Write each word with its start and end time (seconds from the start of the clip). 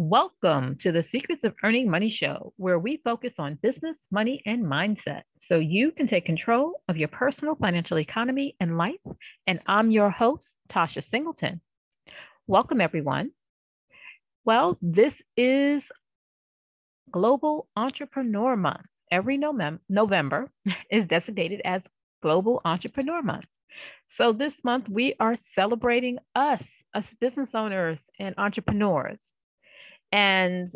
Welcome 0.00 0.76
to 0.76 0.92
the 0.92 1.02
Secrets 1.02 1.42
of 1.42 1.56
Earning 1.64 1.90
Money 1.90 2.08
show, 2.08 2.52
where 2.56 2.78
we 2.78 3.00
focus 3.02 3.32
on 3.36 3.58
business, 3.60 3.96
money, 4.12 4.40
and 4.46 4.64
mindset 4.64 5.22
so 5.48 5.58
you 5.58 5.90
can 5.90 6.06
take 6.06 6.24
control 6.24 6.80
of 6.88 6.96
your 6.96 7.08
personal 7.08 7.56
financial 7.56 7.98
economy 7.98 8.54
and 8.60 8.78
life. 8.78 9.00
And 9.48 9.58
I'm 9.66 9.90
your 9.90 10.08
host, 10.08 10.54
Tashaya 10.68 11.04
Singleton. 11.04 11.60
Welcome, 12.46 12.80
everyone. 12.80 13.32
Well, 14.44 14.78
this 14.80 15.20
is 15.36 15.90
Global 17.10 17.66
Entrepreneur 17.74 18.54
Month. 18.54 18.86
Every 19.10 19.36
November 19.36 20.52
is 20.92 21.08
designated 21.08 21.60
as 21.64 21.82
Global 22.22 22.60
Entrepreneur 22.64 23.20
Month. 23.20 23.46
So 24.06 24.32
this 24.32 24.54
month, 24.62 24.88
we 24.88 25.16
are 25.18 25.34
celebrating 25.34 26.18
us, 26.36 26.64
us 26.94 27.04
business 27.20 27.50
owners 27.52 27.98
and 28.20 28.36
entrepreneurs. 28.38 29.18
And 30.12 30.70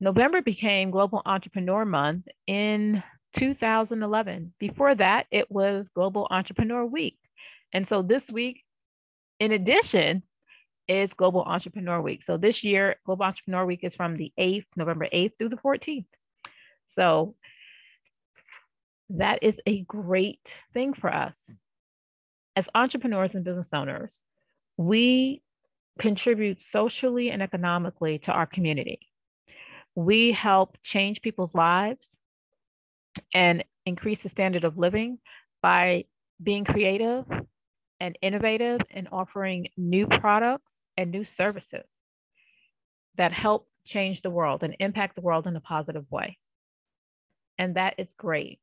November 0.00 0.42
became 0.42 0.90
Global 0.90 1.22
Entrepreneur 1.24 1.84
Month 1.84 2.26
in 2.46 3.02
2011. 3.34 4.52
Before 4.58 4.94
that, 4.94 5.26
it 5.30 5.50
was 5.50 5.88
Global 5.94 6.26
Entrepreneur 6.30 6.84
Week. 6.84 7.18
And 7.72 7.86
so 7.86 8.02
this 8.02 8.30
week, 8.30 8.64
in 9.38 9.52
addition, 9.52 10.22
is 10.88 11.10
Global 11.16 11.42
Entrepreneur 11.42 12.00
Week. 12.00 12.22
So 12.24 12.36
this 12.36 12.64
year, 12.64 12.96
Global 13.06 13.24
Entrepreneur 13.24 13.64
Week 13.64 13.80
is 13.82 13.94
from 13.94 14.16
the 14.16 14.32
8th, 14.38 14.66
November 14.76 15.08
8th 15.12 15.32
through 15.38 15.50
the 15.50 15.56
14th. 15.56 16.06
So 16.94 17.34
that 19.10 19.42
is 19.42 19.60
a 19.66 19.82
great 19.82 20.40
thing 20.74 20.94
for 20.94 21.12
us. 21.12 21.34
As 22.56 22.68
entrepreneurs 22.74 23.34
and 23.34 23.44
business 23.44 23.68
owners, 23.72 24.22
we 24.76 25.42
contribute 25.98 26.62
socially 26.62 27.30
and 27.30 27.42
economically 27.42 28.18
to 28.20 28.32
our 28.32 28.46
community. 28.46 29.00
We 29.94 30.32
help 30.32 30.78
change 30.82 31.22
people's 31.22 31.54
lives 31.54 32.08
and 33.34 33.64
increase 33.84 34.20
the 34.20 34.28
standard 34.28 34.64
of 34.64 34.78
living 34.78 35.18
by 35.62 36.04
being 36.42 36.64
creative 36.64 37.24
and 38.00 38.18
innovative 38.22 38.80
and 38.90 39.08
offering 39.12 39.68
new 39.76 40.06
products 40.06 40.80
and 40.96 41.10
new 41.10 41.24
services 41.24 41.86
that 43.16 43.32
help 43.32 43.68
change 43.84 44.22
the 44.22 44.30
world 44.30 44.62
and 44.62 44.76
impact 44.80 45.14
the 45.14 45.20
world 45.20 45.46
in 45.46 45.56
a 45.56 45.60
positive 45.60 46.10
way. 46.10 46.38
And 47.58 47.76
that 47.76 47.94
is 47.98 48.08
great. 48.16 48.60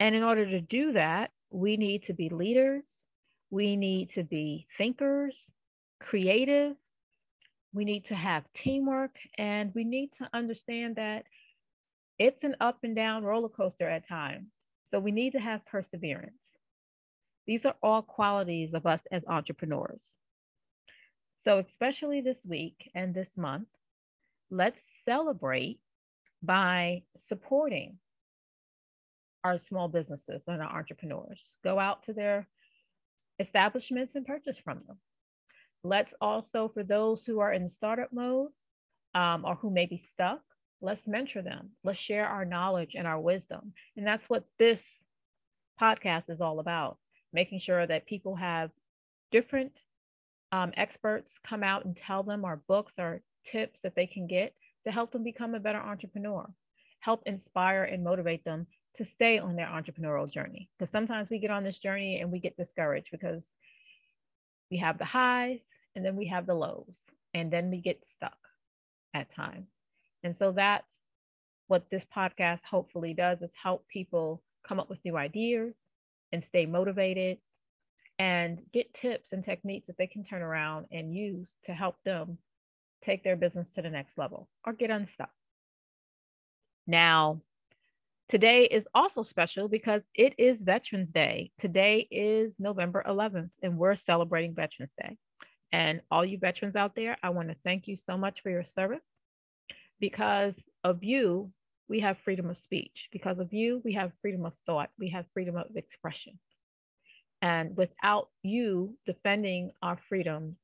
And 0.00 0.14
in 0.14 0.22
order 0.22 0.44
to 0.44 0.60
do 0.60 0.92
that, 0.92 1.30
we 1.50 1.76
need 1.76 2.04
to 2.04 2.14
be 2.14 2.28
leaders, 2.28 2.84
we 3.50 3.76
need 3.76 4.10
to 4.10 4.24
be 4.24 4.66
thinkers, 4.76 5.52
creative. 6.06 6.76
We 7.72 7.84
need 7.84 8.06
to 8.06 8.14
have 8.14 8.44
teamwork 8.54 9.16
and 9.36 9.72
we 9.74 9.84
need 9.84 10.12
to 10.18 10.28
understand 10.32 10.96
that 10.96 11.24
it's 12.18 12.44
an 12.44 12.56
up 12.60 12.78
and 12.84 12.96
down 12.96 13.24
roller 13.24 13.48
coaster 13.48 13.88
at 13.88 14.08
times. 14.08 14.48
So 14.84 14.98
we 14.98 15.10
need 15.10 15.32
to 15.32 15.40
have 15.40 15.66
perseverance. 15.66 16.38
These 17.46 17.64
are 17.64 17.74
all 17.82 18.02
qualities 18.02 18.72
of 18.72 18.86
us 18.86 19.00
as 19.10 19.22
entrepreneurs. 19.26 20.14
So, 21.44 21.58
especially 21.58 22.20
this 22.20 22.44
week 22.44 22.90
and 22.94 23.14
this 23.14 23.36
month, 23.36 23.68
let's 24.50 24.80
celebrate 25.04 25.78
by 26.42 27.02
supporting 27.18 27.98
our 29.44 29.58
small 29.58 29.86
businesses 29.86 30.42
and 30.48 30.60
our 30.60 30.76
entrepreneurs. 30.76 31.40
Go 31.62 31.78
out 31.78 32.02
to 32.04 32.12
their 32.12 32.48
establishments 33.38 34.16
and 34.16 34.26
purchase 34.26 34.58
from 34.58 34.82
them. 34.88 34.98
Let's 35.84 36.12
also, 36.20 36.70
for 36.72 36.82
those 36.82 37.24
who 37.24 37.40
are 37.40 37.52
in 37.52 37.68
startup 37.68 38.12
mode 38.12 38.50
um, 39.14 39.44
or 39.44 39.54
who 39.54 39.70
may 39.70 39.86
be 39.86 39.98
stuck, 39.98 40.40
let's 40.80 41.06
mentor 41.06 41.42
them. 41.42 41.70
Let's 41.84 41.98
share 41.98 42.26
our 42.26 42.44
knowledge 42.44 42.94
and 42.96 43.06
our 43.06 43.20
wisdom. 43.20 43.72
And 43.96 44.06
that's 44.06 44.28
what 44.28 44.44
this 44.58 44.82
podcast 45.80 46.24
is 46.28 46.40
all 46.40 46.60
about 46.60 46.98
making 47.32 47.60
sure 47.60 47.86
that 47.86 48.06
people 48.06 48.34
have 48.34 48.70
different 49.30 49.72
um, 50.52 50.72
experts 50.76 51.38
come 51.46 51.62
out 51.62 51.84
and 51.84 51.96
tell 51.96 52.22
them 52.22 52.44
our 52.44 52.56
books 52.68 52.94
or 52.98 53.20
tips 53.44 53.82
that 53.82 53.94
they 53.94 54.06
can 54.06 54.26
get 54.26 54.54
to 54.84 54.92
help 54.92 55.12
them 55.12 55.22
become 55.22 55.54
a 55.54 55.60
better 55.60 55.78
entrepreneur, 55.78 56.48
help 57.00 57.22
inspire 57.26 57.84
and 57.84 58.02
motivate 58.02 58.44
them 58.44 58.66
to 58.96 59.04
stay 59.04 59.38
on 59.38 59.54
their 59.54 59.66
entrepreneurial 59.66 60.30
journey. 60.32 60.70
Because 60.78 60.90
sometimes 60.90 61.28
we 61.28 61.38
get 61.38 61.50
on 61.50 61.62
this 61.62 61.78
journey 61.78 62.20
and 62.20 62.32
we 62.32 62.40
get 62.40 62.56
discouraged 62.56 63.08
because 63.10 63.44
we 64.70 64.78
have 64.78 64.98
the 64.98 65.04
highs 65.04 65.60
and 65.96 66.04
then 66.04 66.14
we 66.14 66.26
have 66.26 66.46
the 66.46 66.54
lows 66.54 67.02
and 67.34 67.52
then 67.52 67.70
we 67.70 67.80
get 67.80 68.00
stuck 68.14 68.38
at 69.14 69.34
times 69.34 69.66
and 70.22 70.36
so 70.36 70.52
that's 70.52 71.02
what 71.68 71.90
this 71.90 72.06
podcast 72.14 72.62
hopefully 72.62 73.14
does 73.14 73.42
is 73.42 73.50
help 73.60 73.86
people 73.88 74.42
come 74.66 74.78
up 74.78 74.88
with 74.88 75.04
new 75.04 75.16
ideas 75.16 75.74
and 76.32 76.44
stay 76.44 76.66
motivated 76.66 77.38
and 78.18 78.60
get 78.72 78.94
tips 78.94 79.32
and 79.32 79.44
techniques 79.44 79.86
that 79.86 79.98
they 79.98 80.06
can 80.06 80.24
turn 80.24 80.42
around 80.42 80.86
and 80.90 81.14
use 81.14 81.52
to 81.64 81.72
help 81.72 81.96
them 82.04 82.38
take 83.02 83.22
their 83.22 83.36
business 83.36 83.72
to 83.72 83.82
the 83.82 83.90
next 83.90 84.16
level 84.16 84.48
or 84.64 84.72
get 84.72 84.90
unstuck. 84.90 85.30
Now, 86.86 87.42
today 88.28 88.64
is 88.64 88.88
also 88.94 89.22
special 89.22 89.68
because 89.68 90.02
it 90.14 90.34
is 90.38 90.62
Veterans 90.62 91.10
Day. 91.10 91.50
Today 91.60 92.06
is 92.10 92.52
November 92.58 93.04
11th, 93.06 93.50
and 93.62 93.76
we're 93.76 93.96
celebrating 93.96 94.54
Veterans 94.54 94.92
Day. 95.00 95.18
And 95.76 96.00
all 96.10 96.24
you 96.24 96.38
veterans 96.38 96.74
out 96.74 96.94
there, 96.96 97.18
I 97.22 97.28
want 97.28 97.50
to 97.50 97.56
thank 97.62 97.86
you 97.86 97.98
so 98.06 98.16
much 98.16 98.40
for 98.42 98.48
your 98.48 98.64
service. 98.64 99.04
Because 100.00 100.54
of 100.82 101.04
you, 101.04 101.52
we 101.86 102.00
have 102.00 102.16
freedom 102.24 102.48
of 102.48 102.56
speech. 102.56 103.10
Because 103.12 103.38
of 103.38 103.52
you, 103.52 103.82
we 103.84 103.92
have 103.92 104.12
freedom 104.22 104.46
of 104.46 104.54
thought. 104.64 104.88
We 104.98 105.10
have 105.10 105.26
freedom 105.34 105.54
of 105.54 105.76
expression. 105.76 106.38
And 107.42 107.76
without 107.76 108.30
you 108.42 108.96
defending 109.04 109.72
our 109.82 109.98
freedoms, 110.08 110.56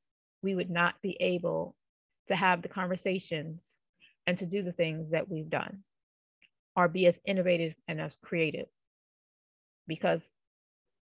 we 0.43 0.55
would 0.55 0.71
not 0.71 0.95
be 1.03 1.19
able 1.21 1.77
to 2.29 2.35
have 2.35 2.63
the 2.63 2.69
conversations 2.69 3.61
and 4.27 4.39
to 4.39 4.47
do 4.47 4.63
the 4.63 4.73
things 4.73 5.11
that 5.11 5.29
we've 5.29 5.51
done 5.51 5.81
or 6.75 6.89
be 6.89 7.07
as 7.07 7.17
innovative 7.27 7.75
and 7.87 8.01
as 8.01 8.17
creative. 8.25 8.69
Because 9.87 10.27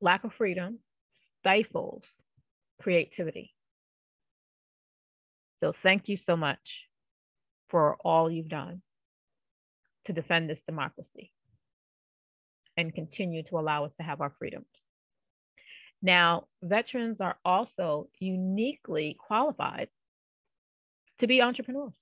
lack 0.01 0.23
of 0.23 0.33
freedom 0.33 0.79
stifles 1.41 2.05
creativity. 2.81 3.56
So 5.59 5.73
thank 5.73 6.09
you 6.09 6.17
so 6.17 6.37
much 6.37 6.87
for 7.69 7.97
all 8.05 8.31
you've 8.31 8.49
done 8.49 8.83
to 10.07 10.13
defend 10.13 10.49
this 10.49 10.63
democracy 10.63 11.33
and 12.77 12.95
continue 12.95 13.43
to 13.45 13.59
allow 13.59 13.85
us 13.85 13.97
to 13.97 14.03
have 14.03 14.21
our 14.21 14.33
freedoms. 14.39 14.67
Now, 16.03 16.45
veterans 16.63 17.21
are 17.21 17.37
also 17.45 18.09
uniquely 18.21 19.17
qualified 19.19 19.89
to 21.19 21.27
be 21.27 21.41
entrepreneurs 21.41 21.97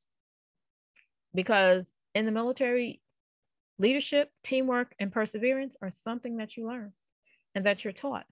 because 1.32 1.84
in 2.14 2.26
the 2.26 2.32
military, 2.32 3.00
leadership, 3.78 4.30
teamwork, 4.42 4.94
and 4.98 5.12
perseverance 5.12 5.74
are 5.80 5.92
something 6.02 6.38
that 6.38 6.56
you 6.56 6.66
learn 6.66 6.92
and 7.54 7.66
that 7.66 7.84
you're 7.84 7.92
taught. 7.92 8.26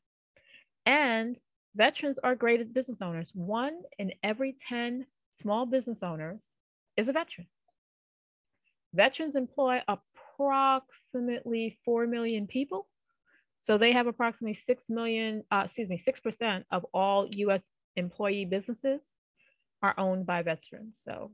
And 0.85 1.39
veterans 1.75 2.19
are 2.23 2.35
great 2.35 2.73
business 2.73 2.99
owners. 3.01 3.31
One 3.35 3.81
in 3.99 4.13
every 4.23 4.57
10 4.69 5.07
small 5.33 5.67
business 5.67 6.03
owners 6.03 6.49
is 6.97 7.09
a 7.09 7.13
veteran. 7.13 7.47
Veterans 8.95 9.37
employ 9.37 9.81
approximately 9.89 11.79
4 11.85 12.07
million 12.07 12.47
people. 12.47 12.87
So 13.63 13.79
they 13.79 13.93
have 13.93 14.07
approximately 14.07 14.55
6 14.55 14.85
million, 14.89 15.45
uh, 15.51 15.63
excuse 15.67 15.89
me, 15.89 15.99
6% 15.99 16.65
of 16.71 16.85
all 16.93 17.29
US 17.31 17.65
employee 17.97 18.45
businesses 18.45 19.01
are 19.83 19.95
owned 19.99 20.27
by 20.27 20.43
veterans. 20.43 21.01
So 21.05 21.31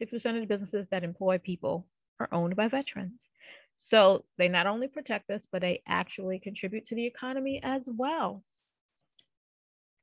6% 0.00 0.14
of 0.14 0.40
the 0.40 0.46
businesses 0.46 0.88
that 0.88 1.04
employ 1.04 1.38
people 1.38 1.86
are 2.18 2.28
owned 2.32 2.56
by 2.56 2.68
veterans. 2.68 3.30
So 3.78 4.24
they 4.36 4.48
not 4.48 4.66
only 4.66 4.88
protect 4.88 5.30
us, 5.30 5.46
but 5.50 5.62
they 5.62 5.82
actually 5.86 6.38
contribute 6.38 6.86
to 6.86 6.94
the 6.94 7.06
economy 7.06 7.60
as 7.62 7.84
well. 7.86 8.42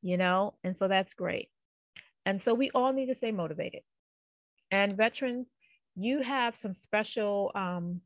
You 0.02 0.18
know, 0.18 0.54
and 0.64 0.76
so 0.78 0.88
that's 0.88 1.14
great. 1.14 1.50
And 2.26 2.42
so 2.42 2.54
we 2.54 2.70
all 2.72 2.94
need 2.94 3.08
to 3.08 3.16
stay 3.16 3.32
motivated. 3.32 3.82
And 4.72 4.98
veterans, 4.98 5.48
you 5.96 6.22
have 6.22 6.56
some 6.58 6.74
special 6.74 7.52
um, 7.56 8.02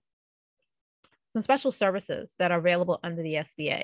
some 1.34 1.42
special 1.42 1.72
services 1.72 2.34
that 2.40 2.52
are 2.52 2.60
available 2.60 3.00
under 3.04 3.24
the 3.24 3.36
SBA. 3.36 3.84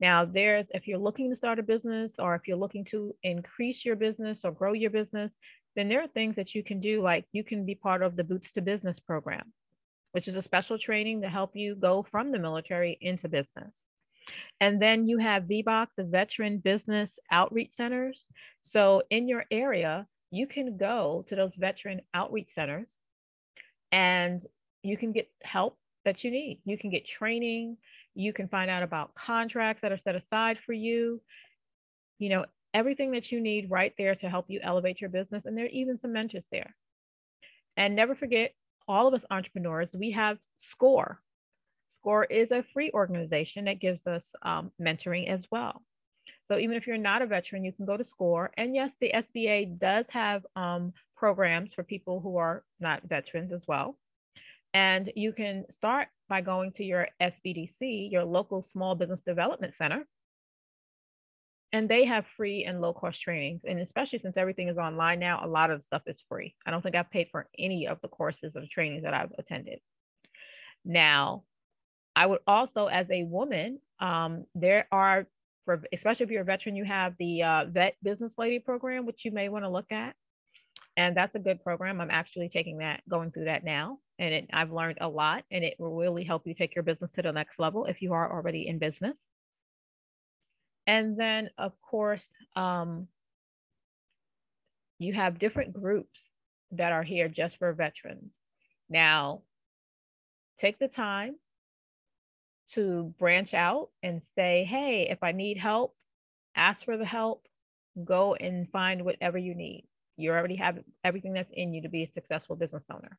Now, 0.00 0.24
there's 0.24 0.66
if 0.70 0.86
you're 0.86 0.98
looking 0.98 1.30
to 1.30 1.36
start 1.36 1.58
a 1.58 1.62
business 1.62 2.12
or 2.18 2.34
if 2.34 2.46
you're 2.46 2.56
looking 2.56 2.84
to 2.86 3.14
increase 3.22 3.84
your 3.84 3.96
business 3.96 4.40
or 4.44 4.52
grow 4.52 4.72
your 4.72 4.90
business, 4.90 5.32
then 5.74 5.88
there 5.88 6.02
are 6.02 6.08
things 6.08 6.36
that 6.36 6.54
you 6.54 6.62
can 6.62 6.80
do, 6.80 7.02
like 7.02 7.24
you 7.32 7.44
can 7.44 7.64
be 7.64 7.74
part 7.74 8.02
of 8.02 8.16
the 8.16 8.24
Boots 8.24 8.52
to 8.52 8.60
Business 8.60 8.98
program, 9.00 9.52
which 10.12 10.28
is 10.28 10.36
a 10.36 10.42
special 10.42 10.78
training 10.78 11.22
to 11.22 11.28
help 11.28 11.56
you 11.56 11.74
go 11.74 12.02
from 12.10 12.32
the 12.32 12.38
military 12.38 12.98
into 13.00 13.28
business. 13.28 13.74
And 14.60 14.80
then 14.80 15.06
you 15.06 15.18
have 15.18 15.44
VBOC, 15.44 15.88
the 15.96 16.04
Veteran 16.04 16.58
Business 16.58 17.18
Outreach 17.30 17.72
Centers. 17.72 18.24
So 18.62 19.02
in 19.10 19.28
your 19.28 19.44
area, 19.50 20.06
you 20.30 20.46
can 20.46 20.76
go 20.76 21.24
to 21.28 21.36
those 21.36 21.52
veteran 21.56 22.00
outreach 22.14 22.50
centers 22.54 22.88
and 23.92 24.42
you 24.82 24.96
can 24.96 25.12
get 25.12 25.30
help 25.42 25.78
that 26.04 26.24
you 26.24 26.30
need. 26.30 26.60
You 26.64 26.76
can 26.78 26.90
get 26.90 27.06
training, 27.06 27.76
you 28.14 28.32
can 28.32 28.48
find 28.48 28.70
out 28.70 28.82
about 28.82 29.14
contracts 29.14 29.82
that 29.82 29.92
are 29.92 29.98
set 29.98 30.16
aside 30.16 30.58
for 30.64 30.72
you. 30.72 31.20
You 32.18 32.30
know, 32.30 32.44
everything 32.72 33.12
that 33.12 33.30
you 33.30 33.40
need 33.40 33.70
right 33.70 33.92
there 33.98 34.14
to 34.16 34.28
help 34.28 34.46
you 34.48 34.60
elevate 34.62 35.00
your 35.00 35.10
business. 35.10 35.44
And 35.44 35.56
there 35.56 35.66
are 35.66 35.68
even 35.68 35.98
some 35.98 36.12
mentors 36.12 36.44
there. 36.50 36.74
And 37.76 37.94
never 37.94 38.14
forget, 38.14 38.52
all 38.88 39.08
of 39.08 39.14
us 39.14 39.24
entrepreneurs, 39.30 39.88
we 39.92 40.12
have 40.12 40.38
SCORE. 40.58 41.20
SCORE 42.06 42.24
is 42.24 42.52
a 42.52 42.64
free 42.72 42.92
organization 42.94 43.64
that 43.64 43.80
gives 43.80 44.06
us 44.06 44.30
um, 44.42 44.70
mentoring 44.80 45.28
as 45.28 45.44
well. 45.50 45.82
So 46.46 46.56
even 46.56 46.76
if 46.76 46.86
you're 46.86 46.98
not 46.98 47.20
a 47.20 47.26
veteran, 47.26 47.64
you 47.64 47.72
can 47.72 47.84
go 47.84 47.96
to 47.96 48.04
SCORE. 48.04 48.52
And 48.56 48.76
yes, 48.76 48.92
the 49.00 49.12
SBA 49.12 49.76
does 49.76 50.06
have 50.10 50.46
um, 50.54 50.92
programs 51.16 51.74
for 51.74 51.82
people 51.82 52.20
who 52.20 52.36
are 52.36 52.62
not 52.78 53.02
veterans 53.08 53.52
as 53.52 53.62
well. 53.66 53.98
And 54.72 55.10
you 55.16 55.32
can 55.32 55.64
start 55.72 56.06
by 56.28 56.42
going 56.42 56.70
to 56.74 56.84
your 56.84 57.08
SBDC, 57.20 58.12
your 58.12 58.22
local 58.22 58.62
small 58.62 58.94
business 58.94 59.22
development 59.26 59.74
center. 59.74 60.06
And 61.72 61.88
they 61.88 62.04
have 62.04 62.24
free 62.36 62.64
and 62.66 62.80
low 62.80 62.92
cost 62.92 63.20
trainings. 63.20 63.62
And 63.66 63.80
especially 63.80 64.20
since 64.20 64.36
everything 64.36 64.68
is 64.68 64.78
online 64.78 65.18
now, 65.18 65.44
a 65.44 65.48
lot 65.48 65.72
of 65.72 65.82
stuff 65.82 66.02
is 66.06 66.22
free. 66.28 66.54
I 66.64 66.70
don't 66.70 66.82
think 66.82 66.94
I've 66.94 67.10
paid 67.10 67.30
for 67.32 67.48
any 67.58 67.88
of 67.88 68.00
the 68.00 68.08
courses 68.08 68.54
or 68.54 68.62
trainings 68.70 69.02
that 69.02 69.12
I've 69.12 69.32
attended. 69.36 69.80
Now, 70.84 71.42
I 72.16 72.24
would 72.24 72.40
also, 72.46 72.86
as 72.86 73.06
a 73.10 73.24
woman, 73.24 73.78
um, 74.00 74.46
there 74.54 74.88
are 74.90 75.26
for 75.66 75.82
especially 75.92 76.24
if 76.24 76.30
you're 76.30 76.42
a 76.42 76.44
veteran, 76.44 76.76
you 76.76 76.84
have 76.84 77.14
the 77.18 77.42
uh, 77.42 77.64
vet 77.68 77.96
business 78.02 78.32
lady 78.38 78.58
program, 78.58 79.04
which 79.04 79.24
you 79.24 79.32
may 79.32 79.50
want 79.50 79.64
to 79.64 79.68
look 79.68 79.92
at. 79.92 80.14
And 80.96 81.14
that's 81.14 81.34
a 81.34 81.40
good 81.40 81.62
program. 81.62 82.00
I'm 82.00 82.10
actually 82.10 82.48
taking 82.48 82.78
that, 82.78 83.02
going 83.10 83.32
through 83.32 83.46
that 83.46 83.64
now. 83.64 83.98
And 84.18 84.32
it, 84.32 84.46
I've 84.52 84.72
learned 84.72 84.98
a 85.02 85.08
lot 85.08 85.44
and 85.50 85.62
it 85.62 85.74
will 85.78 85.94
really 85.94 86.24
help 86.24 86.46
you 86.46 86.54
take 86.54 86.74
your 86.74 86.84
business 86.84 87.12
to 87.12 87.22
the 87.22 87.32
next 87.32 87.58
level 87.58 87.84
if 87.84 88.00
you 88.00 88.14
are 88.14 88.32
already 88.32 88.66
in 88.66 88.78
business. 88.78 89.16
And 90.86 91.18
then, 91.18 91.50
of 91.58 91.72
course, 91.82 92.26
um, 92.54 93.08
you 94.98 95.12
have 95.12 95.38
different 95.38 95.74
groups 95.74 96.20
that 96.70 96.92
are 96.92 97.02
here 97.02 97.28
just 97.28 97.58
for 97.58 97.72
veterans. 97.74 98.32
Now, 98.88 99.42
take 100.58 100.78
the 100.78 100.88
time 100.88 101.34
to 102.74 103.14
branch 103.18 103.54
out 103.54 103.90
and 104.02 104.22
say, 104.36 104.64
hey, 104.68 105.08
if 105.10 105.22
I 105.22 105.32
need 105.32 105.58
help, 105.58 105.94
ask 106.54 106.84
for 106.84 106.96
the 106.96 107.04
help, 107.04 107.46
go 108.04 108.34
and 108.34 108.68
find 108.70 109.04
whatever 109.04 109.38
you 109.38 109.54
need. 109.54 109.84
You 110.16 110.32
already 110.32 110.56
have 110.56 110.78
everything 111.04 111.34
that's 111.34 111.52
in 111.52 111.74
you 111.74 111.82
to 111.82 111.88
be 111.88 112.02
a 112.02 112.12
successful 112.12 112.56
business 112.56 112.84
owner. 112.90 113.18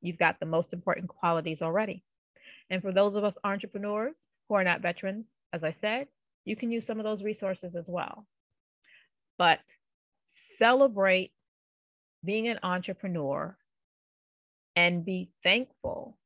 You've 0.00 0.18
got 0.18 0.38
the 0.38 0.46
most 0.46 0.72
important 0.72 1.08
qualities 1.08 1.62
already. 1.62 2.02
And 2.70 2.82
for 2.82 2.92
those 2.92 3.14
of 3.14 3.24
us 3.24 3.34
entrepreneurs 3.44 4.16
who 4.48 4.56
are 4.56 4.64
not 4.64 4.82
veterans, 4.82 5.26
as 5.52 5.64
I 5.64 5.74
said, 5.80 6.08
you 6.44 6.56
can 6.56 6.70
use 6.70 6.86
some 6.86 6.98
of 6.98 7.04
those 7.04 7.22
resources 7.22 7.74
as 7.74 7.84
well. 7.86 8.26
But 9.38 9.60
celebrate 10.58 11.32
being 12.24 12.48
an 12.48 12.58
entrepreneur 12.62 13.56
and 14.76 15.04
be 15.04 15.30
thankful 15.42 16.16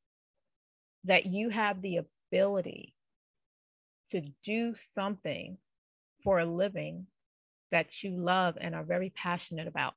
that 1.05 1.27
you 1.27 1.51
have 1.51 1.83
the 1.83 2.01
ability 2.31 2.95
to 4.11 4.23
do 4.45 4.75
something 4.95 5.59
for 6.25 6.41
a 6.41 6.47
living 6.47 7.07
that 7.71 8.03
you 8.03 8.11
love 8.17 8.57
and 8.61 8.75
are 8.75 8.85
very 8.85 9.11
passionate 9.11 9.69
about. 9.69 9.95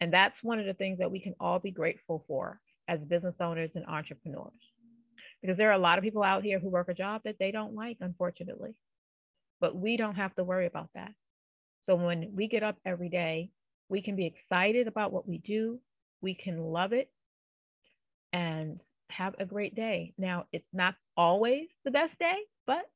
And 0.00 0.12
that's 0.12 0.42
one 0.42 0.58
of 0.58 0.66
the 0.66 0.74
things 0.74 0.98
that 0.98 1.10
we 1.10 1.20
can 1.20 1.34
all 1.40 1.58
be 1.58 1.70
grateful 1.70 2.24
for 2.26 2.60
as 2.86 3.00
business 3.00 3.34
owners 3.40 3.70
and 3.74 3.84
entrepreneurs. 3.86 4.52
Because 5.42 5.56
there 5.56 5.68
are 5.68 5.74
a 5.74 5.78
lot 5.78 5.98
of 5.98 6.04
people 6.04 6.22
out 6.22 6.42
here 6.42 6.58
who 6.58 6.68
work 6.68 6.88
a 6.88 6.94
job 6.94 7.22
that 7.24 7.36
they 7.38 7.50
don't 7.50 7.74
like, 7.74 7.98
unfortunately. 8.00 8.74
But 9.60 9.76
we 9.76 9.96
don't 9.96 10.14
have 10.14 10.34
to 10.36 10.44
worry 10.44 10.66
about 10.66 10.88
that. 10.94 11.12
So 11.86 11.96
when 11.96 12.32
we 12.34 12.48
get 12.48 12.62
up 12.62 12.76
every 12.84 13.08
day, 13.08 13.50
we 13.88 14.02
can 14.02 14.16
be 14.16 14.26
excited 14.26 14.86
about 14.86 15.12
what 15.12 15.28
we 15.28 15.38
do, 15.38 15.80
we 16.20 16.34
can 16.34 16.58
love 16.58 16.92
it, 16.92 17.10
and 18.32 18.80
have 19.10 19.34
a 19.38 19.44
great 19.44 19.74
day. 19.74 20.12
Now, 20.18 20.46
it's 20.52 20.68
not 20.72 20.94
always 21.16 21.68
the 21.84 21.90
best 21.90 22.18
day, 22.18 22.36
but 22.66 22.88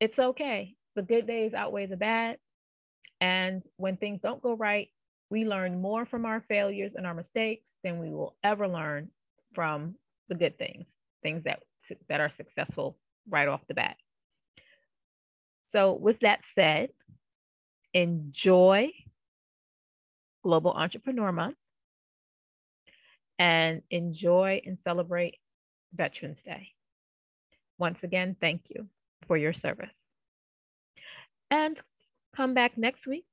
it's 0.00 0.18
okay. 0.18 0.76
The 0.96 1.02
good 1.02 1.26
days 1.26 1.54
outweigh 1.54 1.86
the 1.86 1.96
bad. 1.96 2.38
And 3.20 3.62
when 3.76 3.96
things 3.96 4.20
don't 4.22 4.42
go 4.42 4.54
right, 4.54 4.88
we 5.30 5.44
learn 5.44 5.80
more 5.80 6.06
from 6.06 6.24
our 6.26 6.40
failures 6.48 6.92
and 6.96 7.06
our 7.06 7.14
mistakes 7.14 7.70
than 7.84 8.00
we 8.00 8.10
will 8.10 8.36
ever 8.42 8.66
learn 8.66 9.08
from 9.54 9.94
the 10.28 10.34
good 10.34 10.58
things, 10.58 10.86
things 11.22 11.44
that, 11.44 11.62
that 12.08 12.20
are 12.20 12.32
successful 12.36 12.96
right 13.28 13.48
off 13.48 13.60
the 13.68 13.74
bat. 13.74 13.96
So, 15.66 15.92
with 15.92 16.20
that 16.20 16.40
said, 16.52 16.90
enjoy 17.94 18.90
Global 20.42 20.72
Entrepreneur 20.72 21.30
Month 21.30 21.56
and 23.38 23.82
enjoy 23.90 24.60
and 24.66 24.78
celebrate 24.84 25.36
Veterans 25.94 26.42
Day. 26.42 26.68
Once 27.78 28.02
again, 28.04 28.36
thank 28.40 28.62
you 28.68 28.86
for 29.26 29.36
your 29.36 29.52
service. 29.52 29.90
And 31.50 31.78
come 32.36 32.54
back 32.54 32.76
next 32.76 33.06
week 33.06 33.24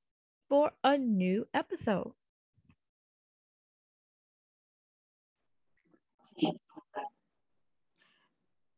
for 0.50 0.72
a 0.84 0.98
new 0.98 1.48
episode. 1.54 2.14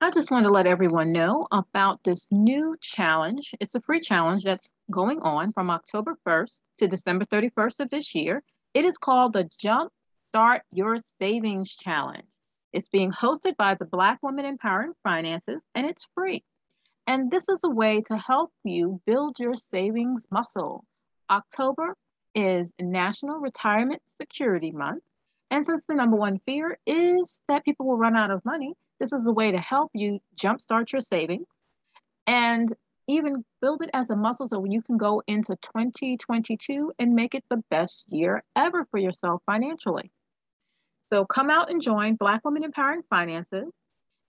I 0.02 0.12
just 0.12 0.32
want 0.32 0.46
to 0.46 0.52
let 0.52 0.66
everyone 0.66 1.12
know 1.12 1.46
about 1.52 2.02
this 2.06 2.30
new 2.32 2.78
challenge. 2.80 3.54
It's 3.60 3.76
a 3.76 3.82
free 3.82 4.00
challenge 4.00 4.44
that's 4.44 4.72
going 4.90 5.20
on 5.20 5.52
from 5.52 5.70
October 5.70 6.16
1st 6.26 6.62
to 6.78 6.88
December 6.88 7.26
31st 7.26 7.82
of 7.82 7.90
this 7.90 8.16
year. 8.16 8.42
It 8.74 8.86
is 8.86 8.98
called 8.98 9.34
the 9.34 9.50
Jump 9.60 9.92
Start 10.30 10.62
Your 10.72 10.98
Savings 11.20 11.76
Challenge. 11.76 12.24
It's 12.72 12.90
being 12.90 13.12
hosted 13.12 13.58
by 13.58 13.76
the 13.76 13.86
Black 13.86 14.20
Women 14.22 14.46
Empowering 14.46 14.94
Finances, 15.04 15.62
and 15.74 15.88
it's 15.88 16.08
free. 16.14 16.44
And 17.08 17.32
this 17.32 17.50
is 17.50 17.64
a 17.64 17.70
way 17.70 18.02
to 18.02 18.18
help 18.18 18.54
you 18.64 19.02
build 19.06 19.40
your 19.40 19.56
savings 19.56 20.28
muscle. 20.30 20.86
October 21.30 21.96
is 22.36 22.72
National 22.80 23.40
Retirement 23.40 24.02
Security 24.22 24.72
Month. 24.72 25.04
And 25.50 25.66
since 25.66 25.82
the 25.88 25.96
number 25.96 26.16
one 26.16 26.40
fear 26.46 26.78
is 26.86 27.42
that 27.48 27.66
people 27.66 27.88
will 27.88 27.98
run 27.98 28.16
out 28.16 28.30
of 28.30 28.46
money, 28.46 28.76
this 29.00 29.14
is 29.14 29.26
a 29.26 29.34
way 29.34 29.52
to 29.52 29.58
help 29.58 29.90
you 29.96 30.20
jumpstart 30.36 30.92
your 30.92 31.02
savings 31.02 31.48
and 32.28 32.72
even 33.08 33.44
build 33.60 33.82
it 33.82 33.90
as 33.94 34.12
a 34.12 34.16
muscle 34.16 34.48
so 34.48 34.64
you 34.66 34.84
can 34.84 34.98
go 34.98 35.24
into 35.26 35.56
2022 35.64 36.94
and 37.00 37.16
make 37.16 37.34
it 37.34 37.44
the 37.50 37.64
best 37.72 38.06
year 38.10 38.44
ever 38.56 38.86
for 38.92 39.00
yourself 39.00 39.42
financially. 39.48 40.12
So 41.12 41.26
come 41.26 41.50
out 41.50 41.72
and 41.72 41.82
join 41.82 42.16
Black 42.16 42.46
Women 42.46 42.64
Empowering 42.64 43.02
Finances, 43.10 43.68